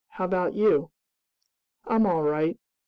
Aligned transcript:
How 0.07 0.25
about 0.25 0.55
you?" 0.55 0.89
"I'm 1.85 2.07
all 2.07 2.23
right. 2.23 2.57